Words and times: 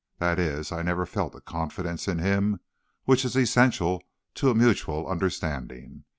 That 0.17 0.39
is, 0.39 0.71
I 0.71 0.81
never 0.81 1.05
felt 1.05 1.35
a 1.35 1.41
confidence 1.41 2.07
in 2.07 2.17
him 2.17 2.59
which 3.05 3.23
is 3.23 3.35
essential 3.35 4.01
to 4.33 4.49
a 4.49 4.55
mutual 4.55 5.05
understanding. 5.07 6.05